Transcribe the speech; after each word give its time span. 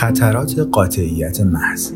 خطرات 0.00 0.58
قاطعیت 0.58 1.40
محض. 1.40 1.92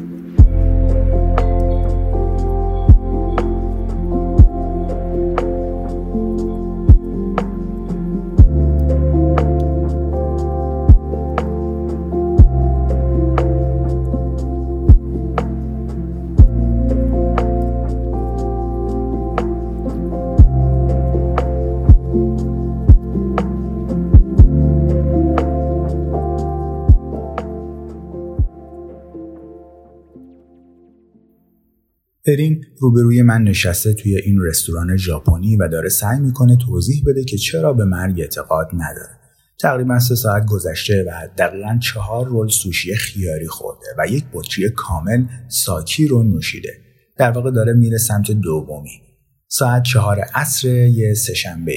ارین 32.27 32.65
روبروی 32.79 33.23
من 33.23 33.43
نشسته 33.43 33.93
توی 33.93 34.17
این 34.17 34.39
رستوران 34.41 34.97
ژاپنی 34.97 35.57
و 35.57 35.69
داره 35.69 35.89
سعی 35.89 36.21
می‌کنه 36.21 36.57
توضیح 36.57 37.03
بده 37.07 37.25
که 37.25 37.37
چرا 37.37 37.73
به 37.73 37.85
مرگ 37.85 38.21
اعتقاد 38.21 38.67
نداره. 38.73 39.19
تقریبا 39.61 39.99
سه 39.99 40.15
ساعت 40.15 40.47
گذشته 40.47 41.05
و 41.09 41.29
دقیقا 41.39 41.79
چهار 41.83 42.29
رول 42.29 42.49
سوشی 42.49 42.95
خیاری 42.95 43.47
خورده 43.47 43.87
و 43.99 44.07
یک 44.07 44.25
بطری 44.33 44.71
کامل 44.71 45.25
ساکی 45.49 46.07
رو 46.07 46.23
نوشیده. 46.23 46.73
در 47.19 47.31
واقع 47.31 47.51
داره 47.51 47.73
میره 47.73 47.99
سمت 47.99 48.31
دومی. 48.31 49.01
ساعت 49.49 49.83
چهار 49.83 50.21
عصر 50.35 50.69
یه 50.69 51.15
سهشنبه. 51.15 51.73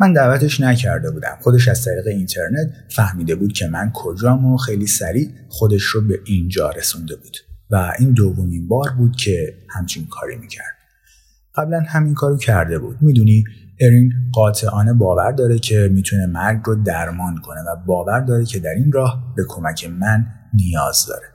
من 0.00 0.12
دعوتش 0.12 0.60
نکرده 0.60 1.10
بودم. 1.10 1.38
خودش 1.42 1.68
از 1.68 1.84
طریق 1.84 2.06
اینترنت 2.06 2.72
فهمیده 2.90 3.34
بود 3.34 3.52
که 3.52 3.66
من 3.66 3.92
کجام 3.94 4.44
و 4.44 4.56
خیلی 4.56 4.86
سریع 4.86 5.28
خودش 5.48 5.82
رو 5.82 6.00
به 6.00 6.20
اینجا 6.26 6.70
رسونده 6.70 7.16
بود. 7.16 7.49
و 7.70 7.92
این 7.98 8.12
دومین 8.12 8.68
بار 8.68 8.90
بود 8.98 9.16
که 9.16 9.54
همچین 9.70 10.06
کاری 10.06 10.36
می‌کرد. 10.36 10.76
قبلا 11.54 11.80
همین 11.88 12.14
کارو 12.14 12.36
کرده 12.36 12.78
بود. 12.78 12.96
می‌دونی 13.00 13.44
ارین 13.80 14.12
قاطعانه 14.32 14.92
باور 14.92 15.32
داره 15.32 15.58
که 15.58 15.88
می‌تونه 15.92 16.26
مرگ 16.26 16.60
رو 16.64 16.74
درمان 16.82 17.38
کنه 17.38 17.60
و 17.60 17.76
باور 17.86 18.20
داره 18.20 18.44
که 18.44 18.58
در 18.58 18.70
این 18.70 18.92
راه 18.92 19.34
به 19.36 19.44
کمک 19.48 19.84
من 19.84 20.26
نیاز 20.54 21.06
داره. 21.08 21.26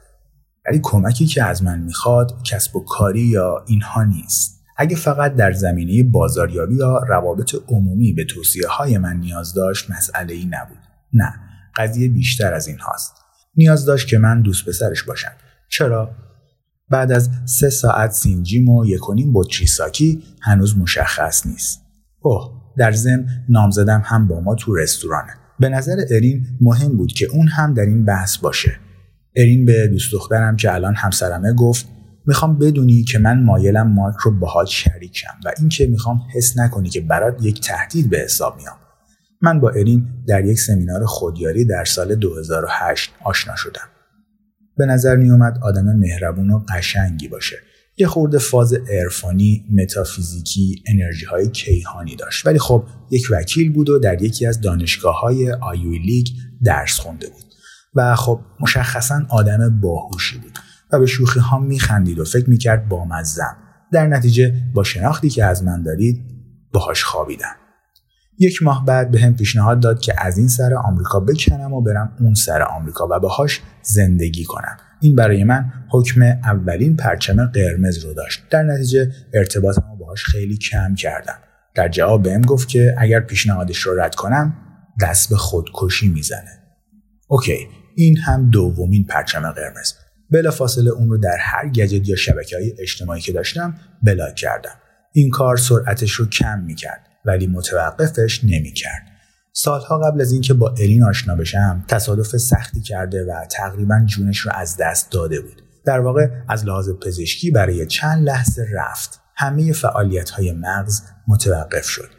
ولی 0.68 0.80
کمکی 0.84 1.26
که 1.26 1.44
از 1.44 1.64
من 1.64 1.80
می‌خواد 1.80 2.44
کسب 2.44 2.76
و 2.76 2.86
کاری 2.86 3.22
یا 3.22 3.66
اینها 3.68 4.04
نیست. 4.04 4.56
اگه 4.78 4.96
فقط 4.96 5.36
در 5.36 5.52
زمینه 5.52 6.04
بازاریابی 6.04 6.76
یا 6.76 7.04
روابط 7.08 7.56
عمومی 7.68 8.14
به 8.14 8.26
توصیه 8.26 8.68
های 8.68 8.98
من 8.98 9.18
نیاز 9.18 9.54
داشت 9.54 9.92
مسئله 9.92 10.34
ای 10.34 10.46
نبود. 10.46 10.78
نه 11.14 11.34
قضیه 11.76 12.10
بیشتر 12.10 12.54
از 12.54 12.68
این 12.68 12.80
هاست 12.80 13.14
نیاز 13.56 13.86
داشت 13.86 14.08
که 14.08 14.18
من 14.18 14.42
دوست 14.42 14.66
پسرش 14.66 15.04
باشم. 15.04 15.32
چرا؟ 15.70 16.25
بعد 16.90 17.12
از 17.12 17.30
سه 17.46 17.70
ساعت 17.70 18.12
سینجیم 18.12 18.70
و 18.70 18.86
یکونیم 18.86 19.34
بطری 19.34 19.68
ساکی 19.68 20.24
هنوز 20.42 20.78
مشخص 20.78 21.46
نیست. 21.46 21.82
اوه 22.20 22.52
در 22.78 22.92
ضمن 22.92 23.28
نامزدم 23.50 24.02
هم 24.06 24.28
با 24.28 24.40
ما 24.40 24.56
تو 24.56 24.76
رستورانه. 24.76 25.32
به 25.60 25.70
نظر 25.70 25.96
ارین 26.12 26.46
مهم 26.62 26.98
بود 26.98 27.14
که 27.14 27.26
اون 27.26 27.48
هم 27.48 27.74
در 27.74 27.86
این 27.86 28.06
بحث 28.06 28.38
باشه. 28.38 28.80
ارین 29.36 29.66
به 29.66 29.88
دوست 29.88 30.14
دخترم 30.14 30.56
که 30.56 30.74
الان 30.74 30.96
همسرمه 30.96 31.54
گفت 31.54 31.88
می‌خوام 32.28 32.60
بدونی 32.60 33.04
که 33.04 33.20
من 33.20 33.44
مایلم 33.44 33.94
مارک 33.94 34.16
رو 34.16 34.40
باهات 34.40 34.68
شریکم 34.68 35.34
و 35.46 35.52
اینکه 35.60 35.88
می‌خوام 35.88 36.20
حس 36.36 36.58
نکنی 36.58 36.90
که 36.90 37.02
برات 37.02 37.38
یک 37.42 37.62
تهدید 37.62 38.10
به 38.10 38.18
حساب 38.18 38.58
میام. 38.58 38.76
من 39.42 39.60
با 39.60 39.70
ارین 39.70 40.08
در 40.28 40.46
یک 40.46 40.60
سمینار 40.60 41.06
خودیاری 41.06 41.66
در 41.66 41.86
سال 41.86 42.16
2008 42.16 43.12
آشنا 43.24 43.56
شدم. 43.56 43.95
به 44.78 44.86
نظر 44.86 45.16
می 45.16 45.32
اومد 45.32 45.60
آدم 45.62 45.96
مهربون 45.96 46.52
و 46.52 46.60
قشنگی 46.70 47.28
باشه. 47.28 47.56
یه 47.98 48.08
خورده 48.08 48.38
فاز 48.38 48.74
عرفانی 48.74 49.66
متافیزیکی 49.74 50.84
انرژی 50.88 51.26
های 51.26 51.50
کیهانی 51.50 52.16
داشت. 52.16 52.46
ولی 52.46 52.60
خب 52.60 52.84
یک 53.12 53.28
وکیل 53.32 53.74
بود 53.74 53.90
و 53.90 54.00
در 54.00 54.22
یکی 54.22 54.46
از 54.46 54.62
دانشگاه 54.62 55.20
های 55.20 55.52
آیوی 55.52 56.00
لیگ 56.00 56.28
درس 56.64 57.00
خونده 57.00 57.28
بود. 57.30 57.46
و 57.96 58.16
خب 58.16 58.40
مشخصا 58.60 59.22
آدم 59.30 59.80
باهوشی 59.82 60.38
بود 60.38 60.60
و 60.92 61.00
به 61.00 61.06
شوخی 61.06 61.40
ها 61.40 61.60
میخندید 61.60 62.20
و 62.20 62.26
فکر 62.26 62.50
می‌کرد 62.50 62.90
با 62.90 63.06
مزم 63.06 63.58
در 63.92 64.08
نتیجه 64.08 64.54
با 64.74 64.84
شناختی 64.84 65.30
که 65.30 65.46
از 65.46 65.64
من 65.64 65.84
دارید 65.84 66.22
باهاش 66.74 67.04
خوابیدم. 67.04 67.56
یک 68.40 68.64
ماه 68.64 68.86
بعد 68.86 69.12
به 69.12 69.20
هم 69.20 69.36
پیشنهاد 69.36 69.80
داد 69.80 70.00
که 70.00 70.14
از 70.18 70.38
این 70.38 70.48
سر 70.48 70.74
آمریکا 70.74 71.20
بکنم 71.20 71.74
و 71.74 71.82
برم 71.82 72.16
اون 72.20 72.34
سر 72.34 72.62
آمریکا 72.62 73.08
و 73.12 73.20
باهاش 73.20 73.62
زندگی 73.82 74.44
کنم. 74.44 74.78
این 75.02 75.16
برای 75.16 75.44
من 75.44 75.74
حکم 75.90 76.22
اولین 76.22 76.96
پرچم 76.96 77.46
قرمز 77.46 77.98
رو 77.98 78.14
داشت. 78.14 78.44
در 78.50 78.64
نتیجه 78.64 79.12
ارتباطم 79.34 79.86
رو 79.92 79.98
باهاش 79.98 80.24
خیلی 80.24 80.58
کم 80.58 80.96
کردم. 80.96 81.38
در 81.76 81.90
جواب 81.90 82.24
بهم 82.24 82.42
گفت 82.42 82.68
که 82.68 82.96
اگر 82.98 83.20
پیشنهادش 83.20 83.78
رو 83.78 84.00
رد 84.00 84.16
کنم 84.16 84.54
دست 85.02 85.30
به 85.30 85.36
خودکشی 85.38 86.08
می‌زنه. 86.08 86.60
اوکی 87.28 87.68
این 87.96 88.18
هم 88.18 88.50
دومین 88.50 89.04
پرچم 89.04 89.52
قرمز. 89.52 89.94
بلافاصله 90.32 90.92
اون 90.92 91.10
رو 91.10 91.18
در 91.18 91.38
هر 91.40 91.70
گجت 91.70 92.10
یا 92.10 92.16
شبکه 92.16 92.56
های 92.56 92.74
اجتماعی 92.80 93.22
که 93.22 93.32
داشتم 93.32 93.76
بلاک 94.04 94.36
کردم. 94.36 94.76
این 95.14 95.30
کار 95.30 95.58
سرعتش 95.58 96.12
رو 96.12 96.26
کم 96.26 96.60
می‌کرد. 96.60 97.08
ولی 97.26 97.48
متوقفش 97.48 98.44
نمی‌کرد. 98.44 99.02
سالها 99.54 100.00
قبل 100.00 100.22
از 100.22 100.32
اینکه 100.32 100.54
با 100.54 100.70
ارین 100.70 101.04
آشنا 101.04 101.36
بشم 101.36 101.86
تصادف 101.88 102.38
سختی 102.38 102.82
کرده 102.82 103.26
و 103.26 103.46
تقریبا 103.52 104.06
جونش 104.06 104.40
رو 104.40 104.52
از 104.56 104.78
دست 104.80 105.12
داده 105.12 105.42
بود. 105.42 105.62
در 105.86 106.00
واقع 106.00 106.28
از 106.50 106.66
لحاظ 106.66 106.90
پزشکی 106.90 107.52
برای 107.52 107.86
چند 107.86 108.26
لحظه 108.28 108.68
رفت. 108.74 109.20
همه 109.36 109.74
فعالیت 109.74 110.30
های 110.30 110.52
مغز 110.52 111.02
متوقف 111.28 111.86
شد. 111.86 112.10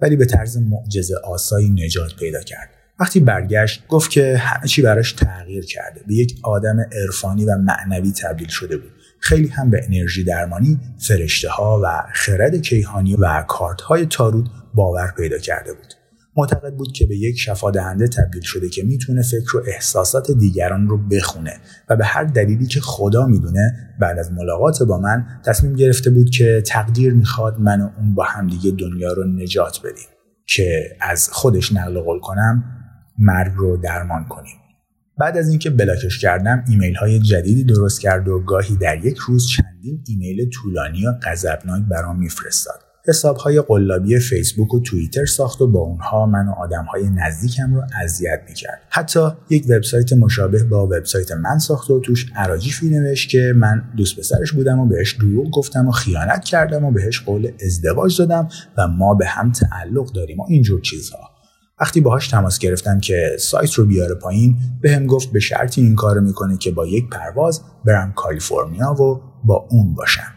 ولی 0.00 0.16
به 0.16 0.26
طرز 0.26 0.56
معجزه 0.56 1.14
آسایی 1.24 1.70
نجات 1.70 2.16
پیدا 2.18 2.40
کرد. 2.40 2.68
وقتی 3.00 3.20
برگشت 3.20 3.86
گفت 3.88 4.10
که 4.10 4.36
همه 4.36 4.68
چی 4.68 4.82
براش 4.82 5.12
تغییر 5.12 5.66
کرده 5.66 6.00
به 6.06 6.14
یک 6.14 6.40
آدم 6.42 6.80
عرفانی 6.80 7.44
و 7.44 7.56
معنوی 7.58 8.12
تبدیل 8.12 8.48
شده 8.48 8.76
بود 8.76 8.92
خیلی 9.18 9.48
هم 9.48 9.70
به 9.70 9.80
انرژی 9.84 10.24
درمانی 10.24 10.80
فرشته 11.08 11.48
ها 11.48 11.80
و 11.84 12.02
خرد 12.14 12.56
کیهانی 12.56 13.16
و 13.16 13.44
کارت 13.48 13.80
های 13.80 14.06
تارود 14.06 14.50
باور 14.74 15.12
پیدا 15.16 15.38
کرده 15.38 15.72
بود. 15.72 15.94
معتقد 16.36 16.74
بود 16.74 16.92
که 16.92 17.06
به 17.06 17.16
یک 17.16 17.38
شفادهنده 17.38 18.08
تبدیل 18.08 18.42
شده 18.42 18.68
که 18.68 18.82
می‌تونه 18.84 19.22
فکر 19.22 19.56
و 19.56 19.62
احساسات 19.66 20.30
دیگران 20.30 20.88
رو 20.88 20.98
بخونه 21.08 21.52
و 21.88 21.96
به 21.96 22.04
هر 22.04 22.24
دلیلی 22.24 22.66
که 22.66 22.80
خدا 22.80 23.26
می‌دونه 23.26 23.72
بعد 24.00 24.18
از 24.18 24.32
ملاقات 24.32 24.82
با 24.82 24.98
من 24.98 25.26
تصمیم 25.44 25.74
گرفته 25.74 26.10
بود 26.10 26.30
که 26.30 26.62
تقدیر 26.66 27.12
می‌خواد 27.12 27.60
من 27.60 27.80
و 27.80 27.90
اون 27.98 28.14
با 28.14 28.24
همدیگه 28.24 28.70
دنیا 28.70 29.12
رو 29.12 29.24
نجات 29.24 29.78
بدیم 29.84 30.08
که 30.46 30.96
از 31.00 31.28
خودش 31.32 31.72
نقل 31.72 32.00
قول 32.00 32.20
کنم 32.20 32.64
مرگ 33.18 33.52
رو 33.56 33.76
درمان 33.76 34.24
کنیم. 34.24 34.56
بعد 35.18 35.36
از 35.36 35.48
اینکه 35.48 35.70
بلاکش 35.70 36.18
کردم 36.18 36.64
ایمیل 36.68 36.94
های 36.94 37.20
جدیدی 37.20 37.64
درست 37.64 38.00
کرد 38.00 38.28
و 38.28 38.38
گاهی 38.38 38.76
در 38.76 39.04
یک 39.04 39.16
روز 39.16 39.46
چندین 39.48 40.04
ایمیل 40.08 40.50
طولانی 40.50 41.06
و 41.06 41.12
غضبناک 41.22 41.82
برام 41.90 42.18
میفرستاد. 42.18 42.80
حساب 43.08 43.36
های 43.36 43.60
قلابی 43.60 44.18
فیسبوک 44.18 44.74
و 44.74 44.80
توییتر 44.80 45.24
ساخت 45.24 45.60
و 45.60 45.66
با 45.66 45.80
اونها 45.80 46.26
من 46.26 46.48
و 46.48 46.52
آدم 46.52 46.84
های 46.84 47.10
نزدیکم 47.10 47.74
رو 47.74 47.82
اذیت 48.02 48.40
می‌کرد. 48.48 48.80
حتی 48.90 49.28
یک 49.50 49.64
وبسایت 49.68 50.12
مشابه 50.12 50.64
با 50.64 50.86
وبسایت 50.86 51.32
من 51.32 51.58
ساخت 51.58 51.90
و 51.90 52.00
توش 52.00 52.26
عراجیفی 52.36 52.88
نوشت 52.88 53.30
که 53.30 53.52
من 53.56 53.82
دوست 53.96 54.18
پسرش 54.18 54.52
بودم 54.52 54.78
و 54.78 54.86
بهش 54.86 55.12
دروغ 55.12 55.50
گفتم 55.50 55.88
و 55.88 55.90
خیانت 55.90 56.44
کردم 56.44 56.84
و 56.84 56.90
بهش 56.90 57.20
قول 57.20 57.50
ازدواج 57.64 58.18
دادم 58.18 58.48
و 58.78 58.88
ما 58.88 59.14
به 59.14 59.26
هم 59.26 59.52
تعلق 59.52 60.12
داریم 60.12 60.40
و 60.40 60.46
اینجور 60.48 60.80
چیزها. 60.80 61.35
وقتی 61.80 62.00
باهاش 62.00 62.28
تماس 62.28 62.58
گرفتم 62.58 63.00
که 63.00 63.36
سایت 63.38 63.74
رو 63.74 63.86
بیاره 63.86 64.14
پایین 64.14 64.58
به 64.80 64.96
هم 64.96 65.06
گفت 65.06 65.32
به 65.32 65.40
شرطی 65.40 65.80
این 65.80 65.94
کارو 65.94 66.20
می‌کنه 66.20 66.56
که 66.56 66.70
با 66.70 66.86
یک 66.86 67.08
پرواز 67.08 67.62
برم 67.84 68.12
کالیفرنیا 68.12 68.92
و 68.92 69.20
با 69.44 69.68
اون 69.70 69.94
باشم. 69.94 70.32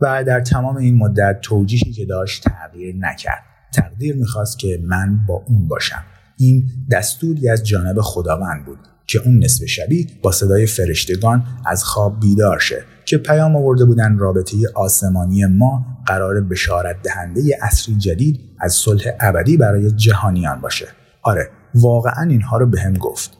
و 0.00 0.24
در 0.24 0.40
تمام 0.40 0.76
این 0.76 0.96
مدت 0.96 1.38
توجیهی 1.42 1.92
که 1.92 2.04
داشت 2.04 2.44
تغییر 2.44 2.94
نکرد. 2.98 3.42
تقدیر 3.74 4.16
می‌خواست 4.16 4.58
که 4.58 4.80
من 4.84 5.18
با 5.28 5.44
اون 5.48 5.68
باشم. 5.68 6.04
این 6.38 6.68
دستوری 6.90 7.48
از 7.48 7.66
جانب 7.66 8.00
خداوند 8.00 8.66
بود 8.66 8.78
که 9.06 9.20
اون 9.24 9.44
نصف 9.44 9.64
شبی 9.64 10.06
با 10.22 10.32
صدای 10.32 10.66
فرشتگان 10.66 11.44
از 11.66 11.84
خواب 11.84 12.20
بیدار 12.20 12.58
شه 12.58 12.82
که 13.04 13.18
پیام 13.18 13.56
آورده 13.56 13.84
بودن 13.84 14.18
رابطه 14.18 14.56
آسمانی 14.74 15.46
ما 15.46 15.86
قرار 16.08 16.40
بشارت 16.40 16.96
دهنده 17.02 17.58
اصری 17.62 17.94
جدید 17.94 18.40
از 18.60 18.72
صلح 18.72 19.02
ابدی 19.20 19.56
برای 19.56 19.90
جهانیان 19.90 20.60
باشه. 20.60 20.86
آره 21.22 21.50
واقعا 21.74 22.28
اینها 22.30 22.56
رو 22.56 22.66
بهم 22.66 22.92
به 22.92 22.98
گفت. 22.98 23.38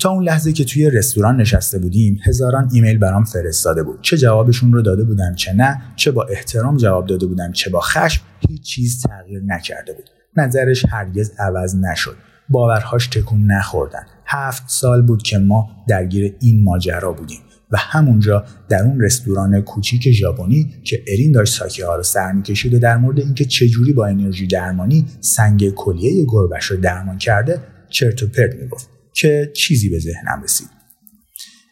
تا 0.00 0.10
اون 0.10 0.24
لحظه 0.24 0.52
که 0.52 0.64
توی 0.64 0.90
رستوران 0.90 1.40
نشسته 1.40 1.78
بودیم 1.78 2.18
هزاران 2.24 2.68
ایمیل 2.72 2.98
برام 2.98 3.24
فرستاده 3.24 3.82
بود. 3.82 3.98
چه 4.02 4.16
جوابشون 4.16 4.72
رو 4.72 4.82
داده 4.82 5.04
بودم 5.04 5.34
چه 5.34 5.52
نه 5.52 5.82
چه 5.96 6.10
با 6.10 6.24
احترام 6.24 6.76
جواب 6.76 7.06
داده 7.06 7.26
بودم 7.26 7.52
چه 7.52 7.70
با 7.70 7.80
خشم 7.80 8.22
هیچ 8.48 8.62
چیز 8.62 9.02
تغییر 9.02 9.42
نکرده 9.46 9.92
بود. 9.92 10.10
نظرش 10.36 10.84
هرگز 10.88 11.32
عوض 11.38 11.76
نشد. 11.76 12.16
باورهاش 12.48 13.06
تکون 13.06 13.52
نخوردن. 13.52 14.06
هفت 14.26 14.62
سال 14.66 15.02
بود 15.02 15.22
که 15.22 15.38
ما 15.38 15.68
درگیر 15.88 16.36
این 16.40 16.64
ماجرا 16.64 17.12
بودیم. 17.12 17.40
و 17.72 17.76
همونجا 17.76 18.44
در 18.68 18.82
اون 18.82 19.00
رستوران 19.00 19.60
کوچیک 19.60 20.10
ژاپنی 20.10 20.74
که 20.84 21.04
ارین 21.08 21.32
داشت 21.32 21.58
ساکه 21.58 21.86
رو 21.86 22.02
سر 22.02 22.32
می‌کشید 22.32 22.74
و 22.74 22.78
در 22.78 22.96
مورد 22.96 23.18
اینکه 23.20 23.44
چجوری 23.44 23.92
با 23.92 24.06
انرژی 24.06 24.46
درمانی 24.46 25.06
سنگ 25.20 25.70
کلیه 25.70 26.24
گربش 26.28 26.64
رو 26.64 26.76
درمان 26.76 27.18
کرده 27.18 27.60
چرت 27.88 28.22
و 28.22 28.26
پرت 28.26 28.54
می‌گفت 28.54 28.88
که 29.14 29.52
چیزی 29.56 29.88
به 29.88 29.98
ذهنم 29.98 30.42
رسید. 30.44 30.68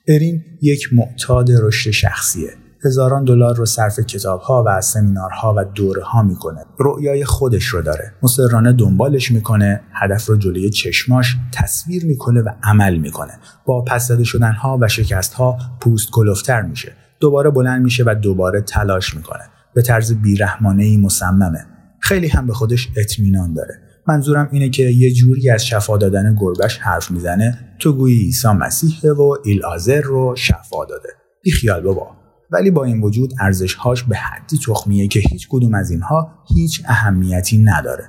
ارین 0.08 0.44
یک 0.62 0.88
معتاد 0.92 1.50
رشد 1.50 1.90
شخصیه. 1.90 2.50
هزاران 2.84 3.24
دلار 3.24 3.56
رو 3.56 3.66
صرف 3.66 4.00
کتابها 4.00 4.64
و 4.66 4.80
سمینارها 4.80 5.54
و 5.56 5.64
دوره 5.64 6.02
ها 6.02 6.22
می‌کنه. 6.22 6.64
رؤیای 6.78 7.24
خودش 7.24 7.64
رو 7.64 7.82
داره. 7.82 8.12
مصرانه 8.22 8.72
دنبالش 8.72 9.30
می‌کنه. 9.30 9.80
هدف 9.92 10.26
رو 10.26 10.36
جلوی 10.36 10.70
چشماش 10.70 11.36
تصویر 11.54 12.04
می‌کنه 12.06 12.40
و 12.40 12.48
عمل 12.62 12.96
می‌کنه. 12.96 13.32
با 13.66 13.84
پس 13.84 14.08
داده 14.08 14.24
شدن 14.24 14.52
ها 14.52 14.78
و 14.80 14.88
شکست 14.88 15.34
ها 15.34 15.58
پوست 15.80 16.10
کلفتر 16.10 16.62
میشه. 16.62 16.92
دوباره 17.20 17.50
بلند 17.50 17.82
میشه 17.82 18.04
و 18.06 18.14
دوباره 18.22 18.60
تلاش 18.60 19.14
می‌کنه. 19.16 19.42
به 19.74 19.82
طرز 19.82 20.12
بیرحمانه 20.14 20.84
ای 20.84 20.96
مصممه. 20.96 21.66
خیلی 22.00 22.28
هم 22.28 22.46
به 22.46 22.52
خودش 22.52 22.88
اطمینان 22.96 23.54
داره. 23.54 23.74
منظورم 24.06 24.48
اینه 24.52 24.68
که 24.68 24.82
یه 24.82 25.12
جوری 25.12 25.50
از 25.50 25.66
شفا 25.66 25.96
دادن 25.96 26.36
گربش 26.40 26.78
حرف 26.78 27.10
می‌زنه. 27.10 27.58
تو 27.78 27.92
گویی 27.92 28.18
عیسی 28.18 28.48
مسیحه 28.48 29.12
و 29.12 29.36
ایل 29.44 29.64
آزر 29.64 30.00
رو 30.00 30.34
شفا 30.36 30.84
داده. 30.84 31.08
بی 31.42 31.50
خیال 31.50 31.80
بابا. 31.80 32.17
ولی 32.50 32.70
با 32.70 32.84
این 32.84 33.00
وجود 33.00 33.32
ارزشهاش 33.40 34.02
به 34.02 34.16
حدی 34.16 34.58
تخمیه 34.66 35.08
که 35.08 35.20
هیچ 35.20 35.48
کدوم 35.50 35.74
از 35.74 35.90
اینها 35.90 36.32
هیچ 36.54 36.82
اهمیتی 36.84 37.58
نداره. 37.58 38.04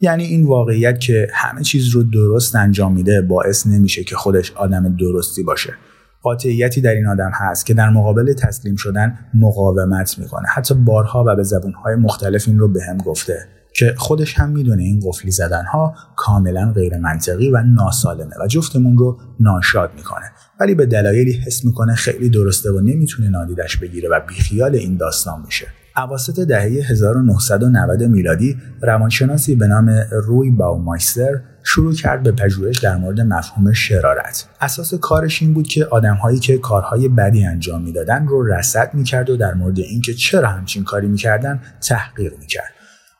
یعنی 0.00 0.24
این 0.24 0.46
واقعیت 0.46 1.00
که 1.00 1.28
همه 1.32 1.62
چیز 1.62 1.88
رو 1.88 2.02
درست 2.02 2.56
انجام 2.56 2.94
میده 2.94 3.22
باعث 3.22 3.66
نمیشه 3.66 4.04
که 4.04 4.16
خودش 4.16 4.52
آدم 4.52 4.96
درستی 4.96 5.42
باشه. 5.42 5.74
قاطعیتی 6.22 6.80
در 6.80 6.94
این 6.94 7.06
آدم 7.06 7.30
هست 7.34 7.66
که 7.66 7.74
در 7.74 7.90
مقابل 7.90 8.32
تسلیم 8.32 8.76
شدن 8.76 9.18
مقاومت 9.34 10.18
می‌کنه. 10.18 10.48
حتی 10.48 10.74
بارها 10.74 11.24
و 11.26 11.36
به 11.36 11.42
زبونهای 11.42 11.94
مختلف 11.94 12.48
این 12.48 12.58
رو 12.58 12.68
به 12.68 12.84
هم 12.84 12.98
گفته. 12.98 13.46
که 13.74 13.94
خودش 13.98 14.38
هم 14.38 14.50
می‌دونه 14.50 14.82
این 14.82 15.00
قفلی 15.04 15.30
زدن 15.30 15.64
ها 15.64 15.94
کاملا 16.16 16.72
غیر 16.72 16.98
منطقی 16.98 17.50
و 17.50 17.62
ناسالمه 17.62 18.34
و 18.44 18.46
جفتمون 18.46 18.98
رو 18.98 19.20
ناشاد 19.40 19.90
می‌کنه 19.96 20.32
ولی 20.60 20.74
به 20.74 20.86
دلایلی 20.86 21.32
حس 21.32 21.64
می‌کنه 21.64 21.94
خیلی 21.94 22.30
درسته 22.30 22.70
و 22.70 22.80
نمی‌تونه 22.80 23.28
نادیدش 23.28 23.76
بگیره 23.76 24.08
و 24.08 24.20
بیخیال 24.28 24.74
این 24.74 24.96
داستان 24.96 25.42
میشه 25.46 25.66
اواسط 25.96 26.40
دهه 26.40 26.62
1990 26.62 28.02
میلادی 28.02 28.56
روانشناسی 28.82 29.54
به 29.54 29.66
نام 29.66 29.90
روی 30.10 30.50
باومایستر 30.50 31.40
شروع 31.64 31.94
کرد 31.94 32.22
به 32.22 32.32
پژوهش 32.32 32.78
در 32.78 32.96
مورد 32.96 33.20
مفهوم 33.20 33.72
شرارت. 33.72 34.48
اساس 34.60 34.94
کارش 34.94 35.42
این 35.42 35.54
بود 35.54 35.68
که 35.68 35.84
آدمهایی 35.84 36.38
که 36.38 36.58
کارهای 36.58 37.08
بدی 37.08 37.44
انجام 37.44 37.82
می‌دادن 37.82 38.26
رو 38.26 38.42
رصد 38.42 38.94
می‌کرد 38.94 39.30
و 39.30 39.36
در 39.36 39.54
مورد 39.54 39.78
اینکه 39.78 40.14
چرا 40.14 40.48
همچین 40.48 40.84
کاری 40.84 41.08
می‌کردن 41.08 41.60
تحقیق 41.80 42.32
می‌کرد. 42.38 42.72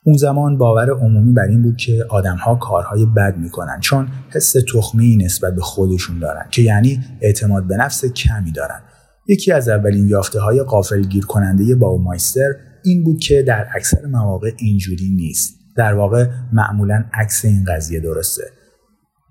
اون 0.05 0.17
زمان 0.17 0.59
باور 0.59 0.91
عمومی 0.91 1.33
بر 1.33 1.43
این 1.43 1.63
بود 1.63 1.77
که 1.77 2.05
آدمها 2.09 2.55
کارهای 2.55 3.07
بد 3.17 3.37
می‌کنن 3.37 3.81
چون 3.81 4.09
حس 4.31 4.55
تخمی 4.75 5.17
نسبت 5.17 5.55
به 5.55 5.61
خودشون 5.61 6.19
دارن 6.19 6.47
که 6.51 6.63
یعنی 6.63 7.01
اعتماد 7.21 7.67
به 7.67 7.77
نفس 7.77 8.05
کمی 8.05 8.53
دارن. 8.53 8.81
یکی 9.29 9.53
از 9.53 9.69
اولین 9.69 10.09
یافته 10.09 10.41
های 10.41 10.63
قافل 10.63 11.03
گیر 11.03 11.27
کننده 11.27 11.75
باومایستر 11.75 12.51
این 12.85 13.05
بود 13.05 13.21
که 13.21 13.43
در 13.43 13.67
اکثر 13.75 14.07
مواقع 14.07 14.51
اینجوری 14.59 15.11
نیست. 15.17 15.55
در 15.77 15.95
واقع 15.95 16.27
معمولا 16.53 17.05
عکس 17.13 17.45
این 17.45 17.65
قضیه 17.69 18.01
درسته. 18.01 18.45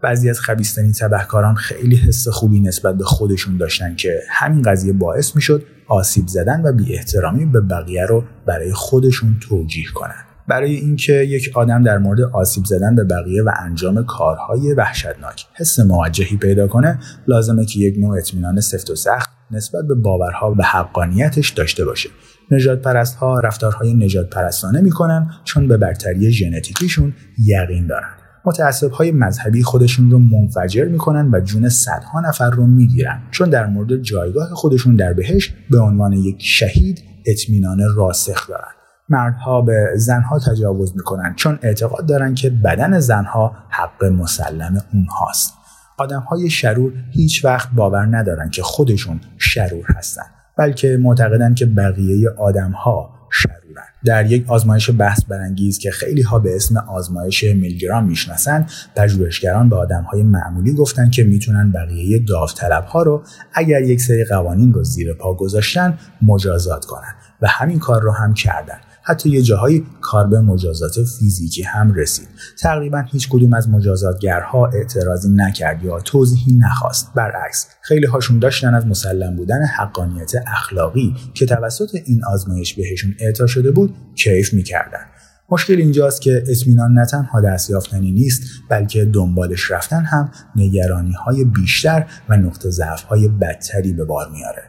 بعضی 0.03 0.29
از 0.29 0.39
خبیستنی 0.39 0.91
تبهکاران 0.91 1.56
خیلی 1.56 1.95
حس 1.95 2.27
خوبی 2.27 2.59
نسبت 2.59 2.97
به 2.97 3.03
خودشون 3.03 3.57
داشتن 3.57 3.95
که 3.95 4.19
همین 4.29 4.62
قضیه 4.62 4.94
باعث 4.94 5.35
می‌شد 5.35 5.63
آسیب 5.88 6.27
زدن 6.27 6.62
و 6.65 6.73
بی 6.73 6.95
احترامی 6.95 7.45
به 7.45 7.62
بقیه 7.62 8.06
رو 8.06 8.23
برای 8.47 8.73
خودشون 8.73 9.38
توجیه 9.41 9.85
کنن. 9.95 10.31
برای 10.48 10.76
اینکه 10.76 11.14
یک 11.14 11.52
آدم 11.56 11.84
در 11.84 11.98
مورد 11.98 12.22
آسیب 12.22 12.66
زدن 12.66 12.96
به 12.96 13.04
بقیه 13.04 13.44
و 13.44 13.52
انجام 13.60 14.06
کارهای 14.06 14.74
وحشتناک 14.74 15.46
حس 15.54 15.80
موجهی 15.80 16.38
پیدا 16.38 16.68
کنه 16.68 17.00
لازمه 17.28 17.66
که 17.66 17.80
یک 17.80 17.96
نوع 18.00 18.18
اطمینان 18.18 18.60
سفت 18.60 18.90
و 18.90 18.96
سخت 18.96 19.30
نسبت 19.52 19.86
به 19.88 19.96
باورها 19.96 20.56
و 20.60 20.64
حقانیتش 20.64 21.50
داشته 21.50 21.86
باشه. 21.86 22.10
نجات 22.52 22.82
پرست 22.82 23.16
ها 23.16 23.40
رفتارهای 23.40 23.94
نجات 23.94 24.30
پرستانه 24.30 24.82
می‌کنن 24.82 25.30
چون 25.44 25.68
به 25.68 25.78
برتری 25.78 26.32
ژنتیکیشون 26.32 27.14
یقین 27.46 27.88
دارن. 27.88 28.10
متعصب 28.46 28.92
های 28.92 29.12
مذهبی 29.12 29.64
خودشون 29.64 30.12
رو 30.12 30.20
منفجر 30.20 30.86
می‌کنن 30.86 31.30
و 31.34 31.42
جون 31.42 31.70
صدها 31.70 32.22
نفر 32.22 32.50
رو 32.50 32.68
می‌گیرن. 32.68 33.22
چون 33.32 33.50
در 33.50 33.66
مورد 33.66 34.02
جایگاه 34.02 34.50
خودشون 34.50 34.96
در 34.96 35.14
بهش 35.14 35.54
به 35.72 35.80
عنوان 35.80 36.14
یک 36.14 36.38
شهید 36.40 37.04
اطمینان 37.26 37.80
راسخ 37.96 38.48
دارن. 38.48 38.81
مردها 39.09 39.62
به 39.62 39.92
زنها 39.95 40.39
تجاوز 40.39 40.94
می‌کنن 40.95 41.33
چون 41.36 41.59
اعتقاد 41.62 42.06
دارن 42.06 42.33
که 42.33 42.50
بدن 42.50 43.00
زنها 43.00 43.56
حق 43.69 44.03
مسلم 44.03 44.81
اونهاست. 44.94 45.53
آدم 45.98 46.19
های 46.19 46.50
شرور 46.50 46.94
هیچ 47.12 47.45
وقت 47.45 47.69
باور 47.75 48.18
ندارن 48.18 48.50
که 48.50 48.63
خودشون 48.63 49.21
شرور 49.38 49.86
هستن 49.98 50.24
بلکه 50.57 50.98
معتقدن 51.01 51.53
که 51.53 51.65
بقیه 51.65 52.30
آدم 52.38 52.71
ها 52.71 53.09
شرورن. 53.31 53.83
در 54.06 54.31
یک 54.31 54.50
آزمایش 54.50 54.89
بحث 54.98 55.25
برانگیز 55.25 55.80
که 55.80 55.92
خیلی 55.92 56.21
ها 56.21 56.39
به 56.39 56.56
اسم 56.56 56.77
آزمایش 56.77 57.44
میلگرام 57.44 58.06
می‌شناسن 58.06 58.65
پژوهشگران 58.95 59.69
به 59.69 59.75
آدم 59.75 60.04
های 60.04 60.24
معمولی 60.24 60.74
گفتن 60.74 61.09
که 61.09 61.24
می‌تونن 61.24 61.71
بقیه 61.71 62.25
داوطلب 62.27 62.83
ها 62.83 63.04
رو 63.04 63.24
اگر 63.54 63.81
یک 63.81 64.01
سری 64.01 64.25
قوانین 64.25 64.74
رو 64.74 64.83
زیر 64.83 65.13
پا 65.13 65.33
گذاشتن 65.33 65.97
مجازات 66.21 66.86
کنن 66.86 67.13
و 67.42 67.47
همین 67.47 67.80
کار 67.80 68.01
رو 68.01 68.12
هم 68.12 68.33
کردن. 68.33 68.77
حتی 69.03 69.30
یه 69.30 69.42
جاهایی 69.42 69.86
کار 70.01 70.27
به 70.27 70.42
مجازات 70.42 70.94
فیزیکی 71.19 71.63
هم 71.63 71.94
رسید. 71.94 72.27
تقریبا 72.59 73.03
هیچ 73.12 73.30
کدوم 73.30 73.53
از 73.53 73.69
مجازاتگرها 73.69 74.68
اعتراضی 74.68 75.30
نکرد 75.31 75.83
یا 75.83 76.00
توضیحی 76.00 76.57
نخواست. 76.57 77.13
برعکس 77.15 77.68
خیلی 77.81 78.06
هاشون 78.06 78.39
داشتن 78.39 78.74
از 78.74 78.88
مسلم 78.88 79.36
بودن 79.36 79.65
حقانیت 79.65 80.31
اخلاقی 80.48 81.15
که 81.33 81.45
توسط 81.45 81.90
این 82.06 82.26
آزمایش 82.26 82.73
بهشون 82.73 83.16
اعطا 83.19 83.47
شده 83.47 83.71
بود 83.71 83.95
کیف 84.16 84.54
می‌کردن. 84.54 85.06
مشکل 85.52 85.73
اینجاست 85.73 86.21
که 86.21 86.44
اطمینان 86.47 86.94
نه 86.94 87.06
تنها 87.06 87.42
دست 87.42 87.69
یافتنی 87.69 88.11
نیست 88.11 88.42
بلکه 88.69 89.06
دنبالش 89.06 89.71
رفتن 89.71 90.04
هم 90.04 90.31
نگرانی 90.56 91.11
های 91.11 91.44
بیشتر 91.44 92.06
و 92.30 92.37
نقطه 92.37 92.69
ضعف 92.69 93.04
های 93.04 93.28
بدتری 93.28 93.94
به 93.94 94.06
بار 94.06 94.31
میاره. 94.31 94.64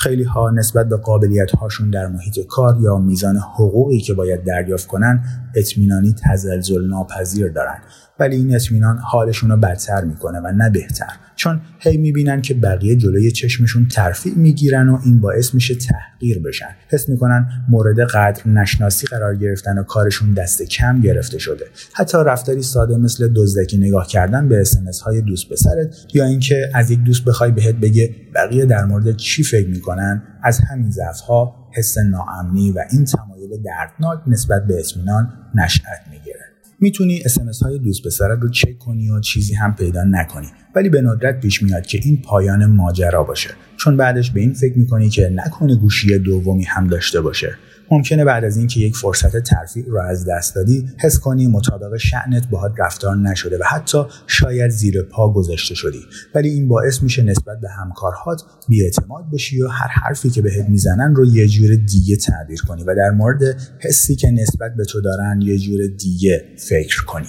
خیلی 0.00 0.22
ها 0.22 0.50
نسبت 0.50 0.88
به 0.88 0.96
قابلیت 0.96 1.50
هاشون 1.50 1.90
در 1.90 2.06
محیط 2.06 2.46
کار 2.46 2.76
یا 2.80 2.98
میزان 2.98 3.36
حقوقی 3.36 4.00
که 4.00 4.14
باید 4.14 4.44
دریافت 4.44 4.86
کنن 4.86 5.24
اطمینانی 5.54 6.14
تزلزل 6.24 6.88
ناپذیر 6.88 7.48
دارن. 7.48 7.78
ولی 8.18 8.36
این 8.36 8.54
اطمینان 8.54 8.98
حالشون 8.98 9.50
رو 9.50 9.56
بدتر 9.56 10.04
می‌کنه 10.04 10.40
و 10.40 10.52
نه 10.52 10.70
بهتر. 10.70 11.12
چون 11.38 11.60
هی 11.78 11.96
می‌بینن 11.96 12.42
که 12.42 12.54
بقیه 12.54 12.96
جلوی 12.96 13.30
چشمشون 13.30 13.88
ترفیع 13.88 14.34
می‌گیرن 14.34 14.88
و 14.88 14.98
این 15.04 15.20
باعث 15.20 15.54
میشه 15.54 15.74
تحقیر 15.74 16.38
بشن. 16.38 16.68
حس 16.88 17.08
می‌کنن 17.08 17.46
مورد 17.68 18.00
قدر 18.00 18.48
نشناسی 18.48 19.06
قرار 19.06 19.36
گرفتن 19.36 19.78
و 19.78 19.82
کارشون 19.82 20.34
دست 20.34 20.62
کم 20.62 21.00
گرفته 21.00 21.38
شده. 21.38 21.64
حتی 21.94 22.18
رفتاری 22.26 22.62
ساده 22.62 22.96
مثل 22.96 23.32
دزدکی 23.36 23.78
نگاه 23.78 24.06
کردن 24.06 24.48
به 24.48 24.60
اسمس 24.60 25.00
های 25.00 25.20
دوست 25.20 25.48
پسرت 25.52 25.96
یا 26.14 26.24
اینکه 26.24 26.70
از 26.74 26.90
یک 26.90 27.02
دوست 27.04 27.24
بخوای 27.24 27.52
بهت 27.52 27.74
بگه 27.74 28.14
بقیه 28.34 28.64
در 28.64 28.84
مورد 28.84 29.16
چی 29.16 29.42
فکر 29.42 29.68
می‌کنن 29.68 30.22
از 30.42 30.60
همین 30.70 30.90
ضعف 30.90 31.20
ها 31.20 31.54
حس 31.74 31.98
ناامنی 31.98 32.70
و 32.70 32.84
این 32.92 33.04
تمایل 33.04 33.62
دردناک 33.62 34.18
نسبت 34.26 34.66
به 34.66 34.78
اطمینان 34.78 35.32
نشأت 35.54 36.00
می‌گیره. 36.10 36.57
می‌تونی 36.80 37.22
اسمس 37.24 37.62
های 37.62 37.78
دوست 37.78 38.06
پسرت 38.06 38.38
رو 38.42 38.48
چک 38.48 38.78
کنی 38.78 39.10
و 39.10 39.20
چیزی 39.20 39.54
هم 39.54 39.74
پیدا 39.74 40.04
نکنی. 40.04 40.46
ولی 40.74 40.88
به 40.88 41.02
ندرت 41.02 41.40
پیش 41.40 41.62
میاد 41.62 41.86
که 41.86 42.00
این 42.04 42.22
پایان 42.22 42.66
ماجرا 42.66 43.24
باشه. 43.24 43.50
چون 43.76 43.96
بعدش 43.96 44.30
به 44.30 44.40
این 44.40 44.52
فکر 44.52 44.78
می‌کنی 44.78 45.08
که 45.08 45.30
نکنه 45.34 45.76
گوشی 45.76 46.18
دومی 46.18 46.64
هم 46.64 46.86
داشته 46.86 47.20
باشه. 47.20 47.58
ممکنه 47.90 48.24
بعد 48.24 48.44
از 48.44 48.56
اینکه 48.56 48.80
یک 48.80 48.96
فرصت 48.96 49.36
ترفیع 49.42 49.84
رو 49.86 50.00
از 50.00 50.26
دست 50.28 50.54
دادی 50.54 50.88
حس 51.00 51.18
کنی 51.18 51.46
مطابق 51.46 51.96
شعنت 51.96 52.48
باهات 52.50 52.72
رفتار 52.78 53.16
نشده 53.16 53.58
و 53.58 53.62
حتی 53.70 53.98
شاید 54.26 54.70
زیر 54.70 55.02
پا 55.02 55.32
گذاشته 55.32 55.74
شدی. 55.74 56.00
ولی 56.34 56.48
این 56.48 56.68
باعث 56.68 57.02
میشه 57.02 57.22
نسبت 57.22 57.60
به 57.60 57.68
همکارهات 57.68 58.42
بیاعتماد 58.68 59.24
بشی 59.32 59.62
و 59.62 59.68
هر 59.68 59.88
حرفی 59.88 60.30
که 60.30 60.42
بهت 60.42 60.68
می‌زنن 60.68 61.14
رو 61.14 61.26
یه 61.26 61.48
جور 61.48 61.76
دیگه 61.76 62.16
تعبیر 62.16 62.62
کنی 62.68 62.84
و 62.84 62.94
در 62.94 63.10
مورد 63.10 63.42
حسی 63.80 64.16
که 64.16 64.30
نسبت 64.30 64.74
به 64.76 64.84
تو 64.84 65.00
دارن 65.00 65.40
یه 65.42 65.58
جور 65.58 65.86
دیگه 65.86 66.44
فکر 66.68 67.04
کنی. 67.04 67.28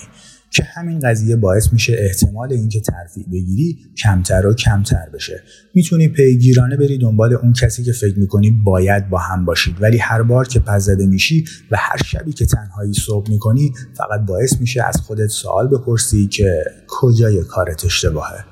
که 0.51 0.63
همین 0.63 0.99
قضیه 0.99 1.35
باعث 1.35 1.73
میشه 1.73 1.95
احتمال 1.99 2.53
اینکه 2.53 2.79
ترفیع 2.79 3.25
بگیری 3.31 3.77
کمتر 4.03 4.47
و 4.47 4.53
کمتر 4.53 5.09
بشه. 5.13 5.43
می‌تونی 5.75 6.07
پیگیرانه 6.07 6.77
بری 6.77 6.97
دنبال 6.97 7.33
اون 7.33 7.53
کسی 7.53 7.83
که 7.83 7.91
فکر 7.91 8.19
می‌کنی 8.19 8.51
باید 8.51 9.09
با 9.09 9.17
هم 9.17 9.45
باشید. 9.45 9.81
ولی 9.81 9.97
هر 9.97 10.23
بار 10.23 10.47
که 10.47 10.59
پس 10.59 10.83
زده 10.83 11.05
میشی 11.05 11.45
و 11.71 11.77
هر 11.79 12.03
شبی 12.05 12.33
که 12.33 12.45
تنهایی 12.45 12.93
صبح 12.93 13.29
می‌کنی 13.29 13.73
فقط 13.93 14.25
باعث 14.27 14.59
میشه 14.59 14.83
از 14.83 14.97
خودت 14.97 15.27
سوال 15.27 15.67
بپرسی 15.67 16.27
که 16.27 16.63
کجای 16.87 17.43
کارت 17.43 17.85
اشتباهه. 17.85 18.45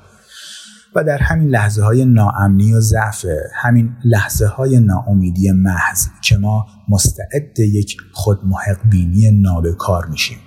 و 0.94 1.04
در 1.04 1.18
همین 1.18 1.48
لحظه 1.48 1.82
های 1.82 2.04
ناامنی 2.04 2.72
و 2.72 2.80
ضعف 2.80 3.26
همین 3.54 3.96
لحظه 4.04 4.46
های 4.46 4.80
ناامیدی 4.80 5.50
محض 5.50 6.06
که 6.24 6.36
ما 6.36 6.66
مستعد 6.88 7.58
یک 7.58 7.96
خود 8.12 8.38
محق 8.44 8.90
بینی 8.90 9.30
نابکار 9.30 10.06
میشیم. 10.06 10.38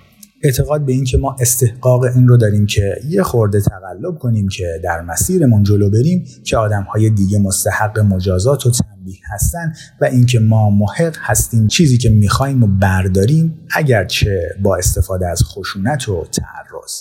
اعتقاد 0.44 0.86
به 0.86 0.92
این 0.92 1.04
که 1.04 1.18
ما 1.18 1.36
استحقاق 1.40 2.02
این 2.02 2.28
رو 2.28 2.36
داریم 2.36 2.66
که 2.66 2.96
یه 3.08 3.22
خورده 3.22 3.60
تقلب 3.60 4.18
کنیم 4.18 4.48
که 4.48 4.80
در 4.84 5.00
مسیرمون 5.00 5.62
جلو 5.62 5.90
بریم 5.90 6.24
که 6.44 6.56
آدمهای 6.56 7.10
دیگه 7.10 7.38
مستحق 7.38 7.98
مجازات 7.98 8.66
و 8.66 8.70
تنبیه 8.70 9.20
هستن 9.34 9.72
و 10.00 10.04
اینکه 10.04 10.40
ما 10.40 10.70
محق 10.70 11.16
هستیم 11.18 11.66
چیزی 11.66 11.98
که 11.98 12.10
می‌خوایم 12.10 12.62
و 12.62 12.66
برداریم 12.66 13.58
اگرچه 13.74 14.40
با 14.62 14.76
استفاده 14.76 15.28
از 15.28 15.42
خشونت 15.44 16.08
و 16.08 16.24
تعرض. 16.24 16.92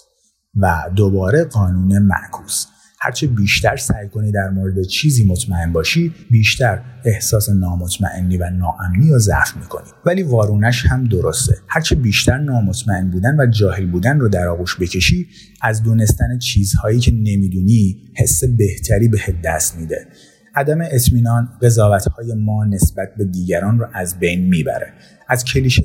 و 0.55 0.89
دوباره 0.95 1.43
قانون 1.43 1.99
معکوس. 1.99 2.65
هرچه 3.03 3.27
بیشتر 3.27 3.77
سعی 3.77 4.07
کنی 4.07 4.31
در 4.31 4.49
مورد 4.49 4.83
چیزی 4.83 5.25
مطمئن 5.25 5.73
باشی 5.73 6.13
بیشتر 6.29 6.81
احساس 7.05 7.49
نامطمئنی 7.49 8.37
و 8.37 8.49
ناامنی 8.49 9.11
و 9.11 9.19
ضعف 9.19 9.57
می‌کنی. 9.57 9.87
ولی 10.05 10.23
وارونش 10.23 10.85
هم 10.85 11.03
درسته. 11.03 11.57
هرچه 11.67 11.95
بیشتر 11.95 12.37
نامطمئن 12.37 13.09
بودن 13.09 13.35
و 13.39 13.45
جاهل 13.45 13.85
بودن 13.85 14.19
رو 14.19 14.29
در 14.29 14.47
آغوش 14.47 14.77
بکشی 14.79 15.27
از 15.61 15.83
دونستن 15.83 16.39
چیزهایی 16.39 16.99
که 16.99 17.11
نمی‌دونی 17.11 17.97
حس 18.17 18.43
بهتری 18.43 19.07
به 19.07 19.17
دست 19.43 19.77
میده. 19.77 20.07
عدم 20.55 20.77
اطمینان 20.81 21.49
های 22.17 22.33
ما 22.33 22.65
نسبت 22.65 23.09
به 23.17 23.25
دیگران 23.25 23.79
رو 23.79 23.87
از 23.93 24.19
بین 24.19 24.49
می‌بره. 24.49 24.93
از 25.27 25.43
کلیشه 25.43 25.83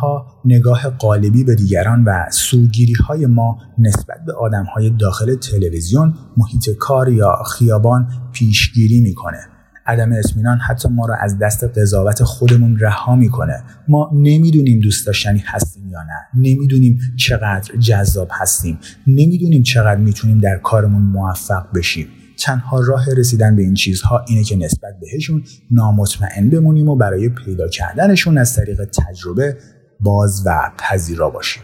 ها 0.00 0.26
نگاه 0.44 0.88
قالبی 0.88 1.44
به 1.44 1.54
دیگران 1.54 2.04
و 2.04 2.24
سوگیری 2.30 2.92
های 2.92 3.26
ما 3.26 3.58
نسبت 3.78 4.24
به 4.26 4.32
آدم 4.32 4.64
های 4.64 4.90
داخل 4.90 5.34
تلویزیون 5.34 6.14
محیط 6.36 6.70
کار 6.78 7.08
یا 7.08 7.42
خیابان 7.58 8.08
پیشگیری 8.32 9.00
می‌کنه. 9.00 9.38
عدم 9.86 10.12
اطمینان 10.12 10.58
حتی 10.58 10.88
ما 10.88 11.06
را 11.06 11.16
از 11.20 11.38
دست 11.38 11.64
قضاوت 11.64 12.22
خودمون 12.22 12.78
رها 12.78 13.16
می‌کنه. 13.16 13.62
ما 13.88 14.10
نمی‌دونیم 14.14 14.80
دوست 14.80 15.06
داشتنی 15.06 15.42
هستیم 15.46 15.88
یا 15.88 16.02
نه. 16.02 16.40
نمی‌دونیم 16.40 16.98
چقدر 17.16 17.76
جذاب 17.76 18.28
هستیم. 18.30 18.78
نمی‌دونیم 19.06 19.62
چقدر 19.62 20.00
می‌تونیم 20.00 20.38
در 20.38 20.58
کارمون 20.58 21.02
موفق 21.02 21.66
بشیم. 21.74 22.06
تنها 22.42 22.80
راه 22.80 23.14
رسیدن 23.16 23.56
به 23.56 23.62
این 23.62 23.74
چیزها 23.74 24.24
اینه 24.28 24.44
که 24.44 24.56
نسبت 24.56 24.94
بهشون 25.00 25.44
نامطمئن 25.70 26.50
بمونیم 26.50 26.88
و 26.88 26.96
برای 26.96 27.28
پیدا 27.28 27.68
کردنشون 27.68 28.38
از 28.38 28.56
طریق 28.56 28.84
تجربه 28.84 29.56
باز 30.00 30.42
و 30.46 30.70
پذیرا 30.78 31.30
باشیم. 31.30 31.62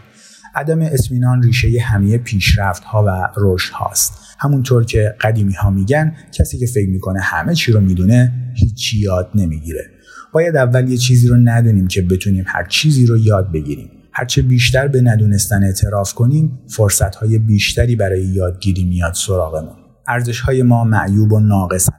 عدم 0.55 0.81
اطمینان 0.81 1.43
ریشه 1.43 1.67
همه 1.81 2.17
پیشرفت 2.17 2.83
ها 2.83 3.03
و 3.07 3.29
رشد 3.37 3.73
هاست 3.73 4.13
همونطور 4.39 4.85
که 4.85 5.15
قدیمی 5.21 5.53
ها 5.53 5.69
میگن 5.69 6.15
کسی 6.31 6.57
که 6.57 6.65
فکر 6.65 6.89
می‌کنه 6.89 7.19
همه 7.21 7.55
چی 7.55 7.71
رو 7.71 7.79
می‌دونه 7.79 8.33
هیچی 8.55 8.99
یاد 8.99 9.29
نمی‌گیره. 9.35 9.85
باید 10.33 10.55
اول 10.55 10.89
یه 10.89 10.97
چیزی 10.97 11.27
رو 11.27 11.35
ندونیم 11.35 11.87
که 11.87 12.01
بتونیم 12.01 12.43
هر 12.47 12.65
چیزی 12.67 13.05
رو 13.05 13.17
یاد 13.17 13.51
بگیریم. 13.51 13.89
هرچه 14.13 14.41
بیشتر 14.41 14.87
به 14.87 15.01
ندونستن 15.01 15.63
اعتراف 15.63 16.13
کنیم 16.13 16.59
فرصت 16.67 17.15
های 17.15 17.39
بیشتری 17.39 17.95
برای 17.95 18.25
یادگیری 18.25 18.83
میاد 18.83 19.13
سراغمون. 19.13 19.78
ارزش 20.09 20.39
های 20.39 20.63
ما 20.63 20.83
معیوب 20.83 21.31
و 21.31 21.39
ناقصن 21.39 21.93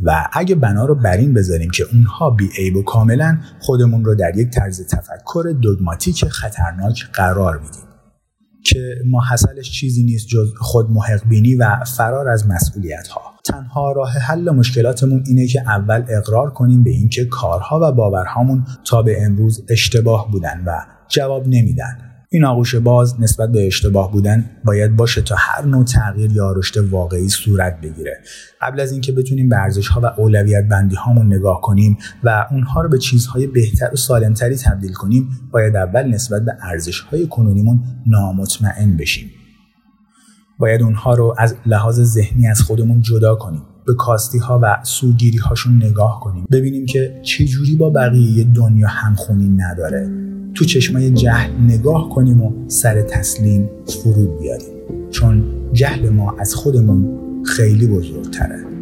و 0.00 0.28
اگه 0.32 0.54
بنا 0.54 0.84
رو 0.84 0.94
بر 0.94 1.16
این 1.16 1.34
بذاریم 1.34 1.70
که 1.70 1.84
اونها 1.92 2.30
بی 2.30 2.48
عیب 2.58 2.76
و 2.76 2.82
کاملا 2.82 3.38
خودمون 3.60 4.04
رو 4.04 4.14
در 4.14 4.36
یک 4.36 4.50
طرز 4.50 4.86
تفکر 4.86 5.54
دگماتیک 5.62 6.24
خطرناک 6.24 7.06
قرار 7.12 7.58
میدیم. 7.58 7.86
که 8.64 8.94
ما 9.10 9.20
حاصلش 9.20 9.70
چیزی 9.70 10.04
نیست 10.04 10.26
جز 10.28 10.52
خود 10.58 10.86
بینی 11.28 11.54
و 11.54 11.84
فرار 11.96 12.28
از 12.28 12.46
مسئولیت 12.46 13.08
ها 13.08 13.20
تنها 13.44 13.92
راه 13.92 14.12
حل 14.12 14.50
مشکلاتمون 14.50 15.24
اینه 15.26 15.46
که 15.46 15.60
اول 15.60 16.04
اقرار 16.08 16.50
کنیم 16.50 16.82
به 16.82 16.90
اینکه 16.90 17.24
کارها 17.24 17.80
و 17.82 17.92
باورهامون 17.92 18.66
تا 18.84 19.02
به 19.02 19.24
امروز 19.24 19.64
اشتباه 19.68 20.30
بودن 20.30 20.62
و 20.66 20.80
جواب 21.08 21.46
نمیدن. 21.46 22.05
این 22.30 22.44
آغوش 22.44 22.74
باز 22.74 23.20
نسبت 23.20 23.52
به 23.52 23.66
اشتباه 23.66 24.12
بودن 24.12 24.50
باید 24.64 24.96
باشه 24.96 25.22
تا 25.22 25.34
هر 25.38 25.64
نوع 25.64 25.84
تغییر 25.84 26.32
یا 26.32 26.52
رشد 26.52 26.88
واقعی 26.90 27.28
صورت 27.28 27.80
بگیره. 27.80 28.18
قبل 28.60 28.80
از 28.80 28.92
اینکه 28.92 29.12
بتونیم 29.12 29.48
به 29.48 29.56
و 30.02 30.06
اولویت 30.16 30.68
بندی 30.68 30.96
هامون 30.96 31.26
نگاه 31.26 31.60
کنیم 31.60 31.98
و 32.24 32.46
اونها 32.50 32.82
رو 32.82 32.88
به 32.88 32.98
چیزهای 32.98 33.46
بهتر 33.46 33.90
و 33.92 33.96
سالمتری 33.96 34.56
تبدیل 34.56 34.92
کنیم 34.92 35.28
باید 35.52 35.76
اول 35.76 36.08
نسبت 36.08 36.44
به 36.44 36.52
ارزش 36.62 37.00
های 37.00 37.26
کنونیمون 37.26 37.80
نامطمئن 38.06 38.96
بشیم. 38.96 39.30
باید 40.58 40.82
اونها 40.82 41.14
رو 41.14 41.34
از 41.38 41.54
لحاظ 41.66 42.00
ذهنی 42.00 42.46
از 42.46 42.60
خودمون 42.60 43.00
جدا 43.00 43.34
کنیم 43.34 43.62
به 43.86 43.94
کاستی 43.94 44.38
ها 44.38 44.60
و 44.62 44.76
سوگیری 44.82 45.38
هاشون 45.38 45.76
نگاه 45.76 46.20
کنیم 46.20 46.46
ببینیم 46.52 46.86
که 46.86 47.20
چجوری 47.22 47.76
با 47.76 47.90
بقیه 47.90 48.44
دنیا 48.44 48.88
همخونی 48.88 49.48
نداره. 49.48 50.25
تو 50.56 50.64
چشمای 50.64 51.10
جهل 51.10 51.50
نگاه 51.68 52.08
کنیم 52.08 52.42
و 52.42 52.52
سر 52.68 53.02
تسلیم 53.02 53.70
فرود 53.86 54.40
بیاریم. 54.40 54.68
چون 55.10 55.44
جهل 55.72 56.08
ما 56.08 56.36
از 56.38 56.54
خودمون 56.54 57.18
خیلی 57.44 57.86
بزرگتره. 57.86 58.75